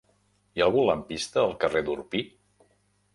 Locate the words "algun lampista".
0.69-1.39